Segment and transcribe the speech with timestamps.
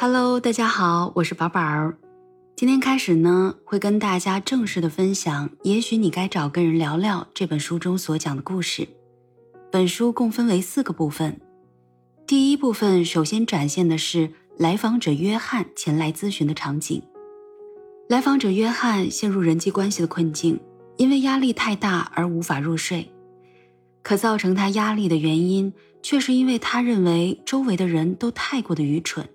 [0.00, 1.92] Hello，大家好，我是宝宝。
[2.54, 8.86] 今天开始呢，会跟大家正式的分享《也许你该找个人聊聊》这本书中所讲的故事。
[9.72, 11.40] 本书共分为四个部分。
[12.28, 17.02] 第一部分首先展现的是来访者约翰前来咨询的场景。
[18.08, 20.60] 来访者约翰陷入人际关系的困境，
[20.96, 23.10] 因为压力太大而无法入睡。
[24.04, 25.72] 可造成他压力的原因，
[26.04, 29.28] 却是因为他认为周围的人都太过的愚蠢。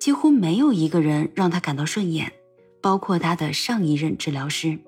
[0.00, 2.32] 几乎没有一个人让他感到顺眼，
[2.80, 4.78] 包括他的上一任治疗师。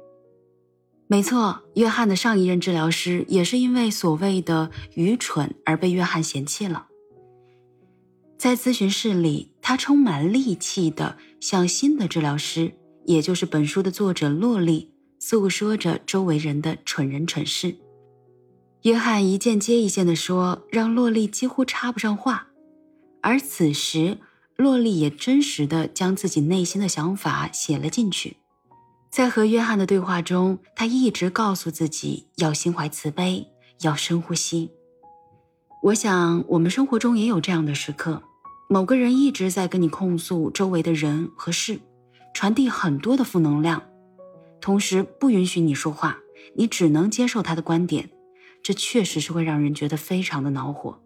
[1.06, 6.86] 没错，约翰的上一任治疗师也是因为所谓的愚蠢而被约翰嫌弃了。
[8.38, 12.72] 在咨询室里，他充满戾气的向新的治疗师，
[13.04, 17.76] 也就是本书的作者洛丽，诉说着周围人的蠢人蠢事。
[18.82, 22.48] 约翰一件接一件的说，让洛丽几乎插不上话。
[23.20, 24.18] 而此时，
[24.62, 28.36] 洛丽也真实的将自己内心的想法写了进去，
[29.10, 33.48] 在和约翰的对话中，他一直告诉自己要心怀慈悲，
[33.80, 34.70] 要深呼吸。
[35.82, 38.22] 我想，我们生活中也有这样的时刻，
[38.68, 41.80] 某个人一直在跟你控诉周围的人和事，
[42.32, 43.82] 传递很多的负能量，
[44.60, 46.18] 同时不允许你说话，
[46.54, 48.10] 你只能接受他的观点，
[48.62, 51.01] 这确实是会让人觉得非常的恼火。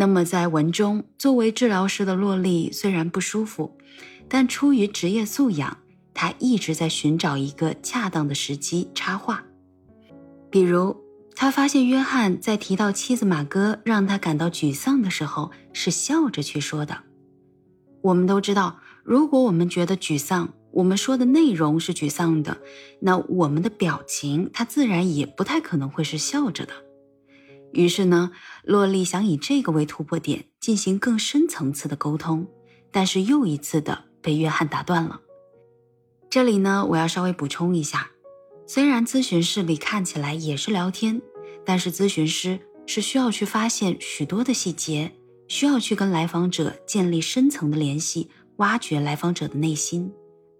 [0.00, 3.76] 那么，在文中，作为治疗师的洛丽虽然不舒服，
[4.30, 5.76] 但出于职业素养，
[6.14, 9.44] 她一直在寻找一个恰当的时机插话。
[10.50, 10.96] 比如，
[11.36, 16.96] 他发现约翰在提到妻子马哥让他感到沮丧的时候，是笑着去说的。
[18.00, 22.56] 我们都知道，如果我们觉得沮丧，我们说的内容是沮丧的，
[23.02, 26.72] 那我们的表情，他自然也不太可能会是笑着的。
[27.72, 28.32] 于是呢，
[28.64, 32.46] 洛丽想以这个为突破点进行更深层次的沟通，
[32.90, 35.20] 但是又一次的被约翰打断了。
[36.28, 38.10] 这里呢，我要稍微补充一下，
[38.66, 41.20] 虽然咨询室里看起来也是聊天，
[41.64, 45.12] 但是咨询师是需要去发现许多的细节，
[45.48, 50.12] 需要去跟来访者建立深层的联系，挖掘来访者的内心，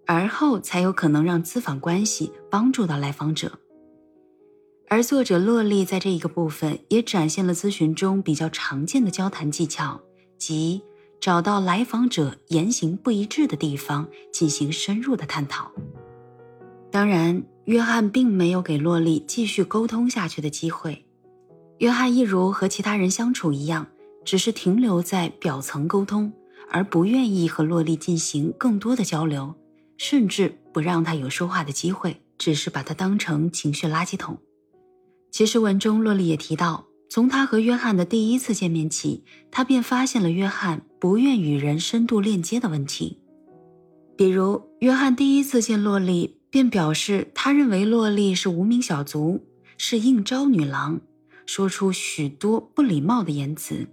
[0.05, 3.59] 而后才有可能让咨访关系帮助到来访者。
[4.91, 10.01] 而作者洛丽在这一个部分也展现了咨询中比较常见的交谈技巧，
[10.37, 10.81] 即
[11.21, 15.71] 找到来访者言行不一致的地方进行深入的探讨。
[16.91, 21.05] 当然，约翰并没有给洛丽继续沟通下去的机会。
[21.77, 23.87] 约翰一如和其他人相处一样，
[24.25, 26.33] 只是停留在表层沟通，
[26.69, 29.55] 而不愿意和洛丽进行更多的交流，
[29.97, 34.37] 甚至不让他有说话的机会，只是把他当成情绪垃圾桶。
[35.31, 43.17] 其实文中洛丽也提到，从他和约翰的第一次见面起，他便发现了约翰不愿与人深度链接的问题。
[44.17, 49.41] 比如，约翰第一次见洛丽，便表示他认为洛丽是无名小卒，
[49.77, 50.99] 是应招女郎，
[51.45, 53.87] 说出许多不礼貌的言辞。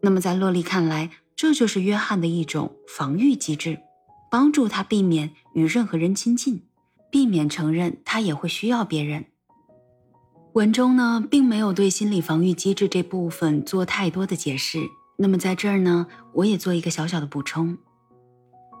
[0.00, 3.78] 那么，在洛丽看来，这就是约翰的一种防御机制，
[4.30, 6.62] 帮助他避免与任何人亲近，
[7.10, 9.26] 避免承认他也会需要别人。
[10.56, 14.88] 文中呢，并没有对心理防御机制这部分做太多的解释。
[15.18, 17.76] 那么在这儿呢，我也做一个小小的补充。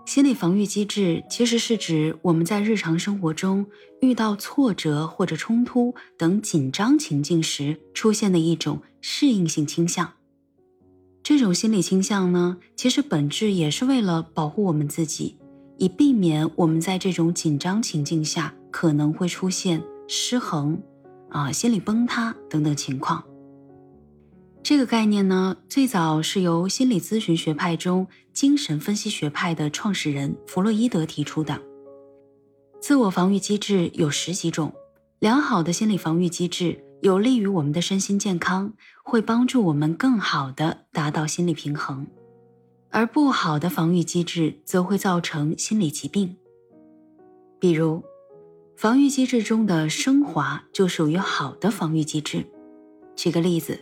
[0.06, 3.66] 心理防御机制其实是指我们在日常生活中
[4.00, 10.14] 遇到挫折或者冲突等紧张情境时出现的一种适应性倾向。
[11.22, 15.36] 这种心理倾向呢，其实本质也是为了保护我们自己，
[15.76, 20.80] 以避免我们在这种紧张情境下可能会出现失衡。
[21.36, 23.22] 啊，心理崩塌等等情况。
[24.62, 31.60] 这个概念呢，最早是由心理咨询学派中精神分析学派的创始人弗洛伊德提出的。
[32.80, 34.72] 自我防御机制有十几种，
[35.18, 38.72] 良好的心理防御机制有利于我们的身心健康，
[39.04, 42.06] 会帮助我们更好的达到心理平衡；
[42.88, 46.34] 而不好的防御机制则会造成心理疾病，
[47.60, 48.02] 比如。
[48.76, 52.44] 防御机制中的升华就属于好的防御机制。
[53.16, 53.80] 举个例子，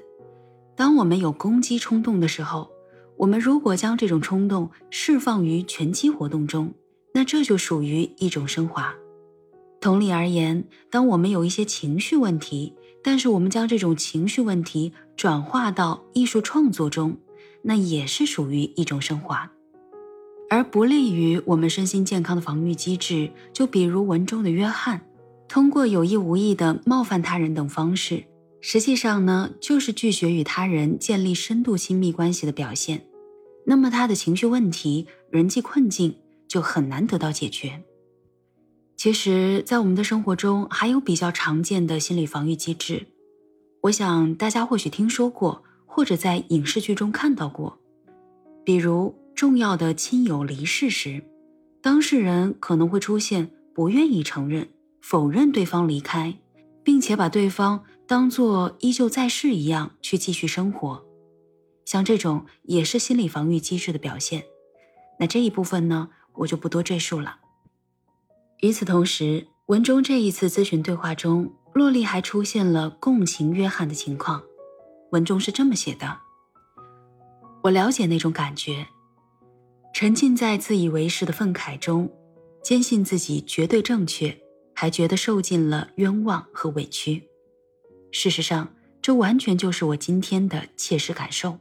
[0.76, 2.70] 当我们有攻击冲动的时候，
[3.17, 6.73] 我们如果将这种冲动释放于拳击活动中，
[7.12, 8.94] 那这就属于一种升华。
[9.81, 17.17] 同理而言，当我们有一些情绪问题，但是我们将这种情绪问题转化到艺术创作中，
[17.62, 19.50] 那也是属于一种升华。
[20.54, 25.00] 而不利于我们身心健康的防御机制，就比如文中的约翰，
[25.48, 28.22] 通过有意无意的冒犯他人等方式，
[28.60, 33.04] 实际上呢，就是拒绝与他人建立深度亲密关系的表现。
[33.66, 36.14] 那么他的情绪问题人际困境
[36.46, 37.82] 就很难得到解决。
[38.96, 43.08] 其实，在我们的生活中，还有比较常见的心理防御机制，
[43.80, 47.76] 我想大家或许听说过，或者在影视剧中看到过。
[48.64, 51.22] 比如，重要的亲友离世时，
[51.82, 54.69] 当事人可能会出现不愿意承认、
[55.02, 56.38] 否认对方离开，
[56.82, 61.04] 并且把对方当作依旧在世一样去继续生活。
[61.84, 64.44] 像这种也是心理防御机制的表现。
[65.19, 67.38] 那这一部分呢，我就不多赘述了。
[68.60, 74.42] 与此同时，文中这一次咨询对话中，洛丽还出现了共情约翰的情况。
[75.10, 76.19] 文中是这么写的
[77.64, 78.87] ：“我了解那种感觉，
[79.94, 82.11] 沉浸在自以为是的愤慨中，
[82.64, 84.37] 坚信自己绝对正确，
[84.75, 87.23] 还觉得受尽了冤枉和委屈。
[88.11, 91.56] 事实上，这完全就是我今天的切实感受。”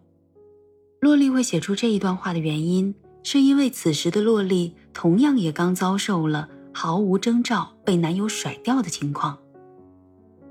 [1.00, 6.50] 洛丽会写出这一段话的原因，是因为此时的洛丽同样也刚遭受了。
[6.76, 9.38] 毫无征兆被男友甩掉的情况，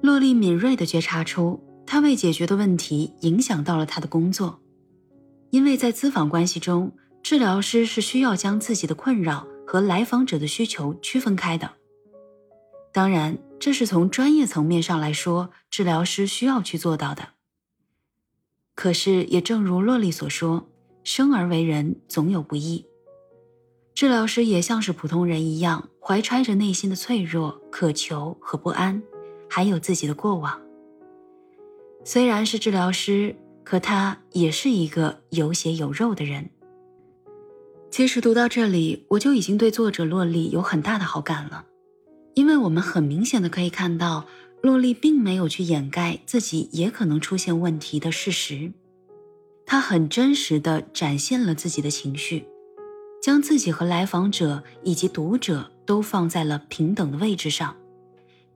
[0.01, 4.61] 洛丽敏锐地觉察出，她未解决的问题影响到了她的工作。
[5.51, 11.71] 因为在咨访关系中，治疗师是需要将自己的困扰和来访者的需求区分开的。
[12.93, 17.31] 当然，这是从专业层面上来说，治疗师需要去做到的。
[18.75, 20.69] 可是，也正如洛丽所说，
[21.05, 22.85] 生而为人，总有不易。
[23.95, 29.03] 治疗师也像是普通人一样，怀揣着内心的脆弱、渴求和不安，
[29.49, 30.61] 还有自己的过往。
[32.05, 36.51] 虽然是治疗师，可他也是一个有血有肉的人。
[37.93, 41.67] 其实读到这里，我就已经对作者洛丽有很大的好感了，
[42.33, 44.25] 因为我们很明显的可以看到，
[44.63, 48.73] 洛丽并没有去掩盖自己也可能出现问题的事实，
[49.67, 52.47] 她很真实的展现了自己的情绪。
[53.21, 57.77] 将自己和来访者以及读者都放在了平等的位置上，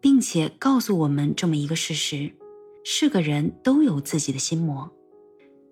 [0.01, 2.33] 并且告诉我们这么一个事实：
[2.83, 4.91] 是个人都有自己的心魔，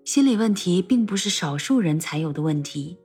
[0.05, 2.99] 心理问题并不是少数人才有的问题，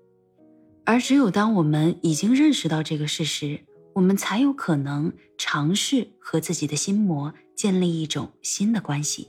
[0.90, 3.60] 而只有当我们已经认识到这个事实，
[3.94, 9.28] 我们才有可能尝试和自己的心魔建立一种新的关系。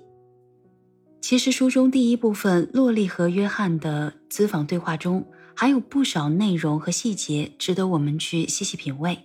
[1.20, 5.26] 其实书中第一部分洛丽和约翰的咨访对话中。
[5.54, 9.18] 还有不少内容和细节值得我们去细细品味。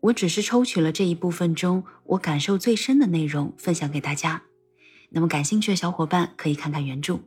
[0.00, 4.42] 我只是抽取了这一部分中我感受最深的内容分享给大家。
[5.10, 7.18] 那么感兴趣的小伙伴可以看看原著。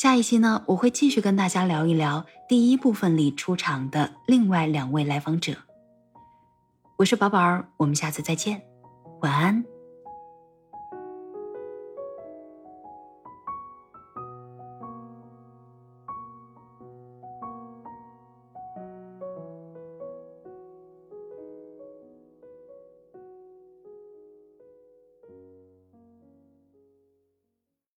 [0.00, 5.52] 下一期呢，我会继续跟大家聊一聊第一部分里出场的另外两位来访者。
[6.96, 8.62] 我是宝宝儿，我们下次再见，
[9.20, 9.62] 晚安。